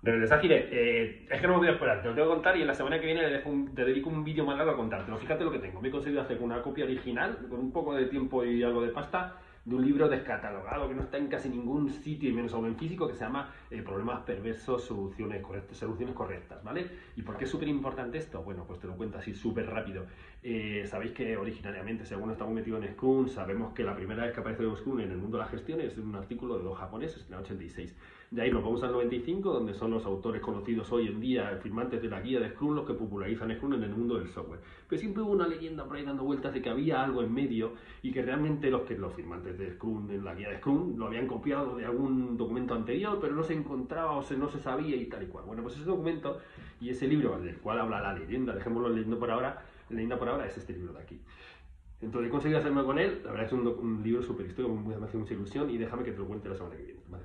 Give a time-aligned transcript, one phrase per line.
[0.00, 2.56] Rebeldes Ágiles, eh, es que no me voy a esperar, te lo tengo que contar
[2.56, 4.72] y en la semana que viene le dejo un- te dedico un vídeo más largo
[4.72, 5.18] a contártelo.
[5.18, 5.80] Fíjate lo que tengo.
[5.80, 8.90] Me he conseguido hacer una copia original, con un poco de tiempo y algo de
[8.90, 9.34] pasta,
[9.68, 12.76] de un libro descatalogado que no está en casi ningún sitio y menos aún en
[12.76, 16.86] físico que se llama eh, Problemas perversos, soluciones correctas, soluciones correctas, ¿vale?
[17.16, 18.42] ¿Y por qué es súper importante esto?
[18.42, 20.06] Bueno, pues te lo cuento así súper rápido.
[20.42, 24.40] Eh, Sabéis que originariamente, según estamos metidos en Scrum, sabemos que la primera vez que
[24.40, 27.26] aparece Scrum en el mundo de la gestión es en un artículo de dos japoneses,
[27.28, 27.94] en el 86.
[28.30, 32.00] De ahí nos vamos al 95, donde son los autores conocidos hoy en día, firmantes
[32.02, 34.60] de la guía de Scrum, los que popularizan Scrum en el mundo del software.
[34.86, 37.72] Pero siempre hubo una leyenda por ahí dando vueltas de que había algo en medio
[38.02, 41.06] y que realmente los que los firmantes de Scrum en la guía de Scrum lo
[41.06, 44.96] habían copiado de algún documento anterior, pero no se encontraba o se, no se sabía
[44.96, 45.44] y tal y cual.
[45.44, 46.38] Bueno, pues ese documento
[46.80, 50.46] y ese libro del cual habla la leyenda, dejémoslo leyendo por ahora, leyenda por ahora
[50.46, 51.20] es este libro de aquí.
[52.00, 54.94] Entonces he conseguido hacerme con él, la verdad es un, un libro súper histórico, me
[54.94, 57.00] hace mucha ilusión y déjame que te lo cuente la semana que viene.
[57.08, 57.24] Vale,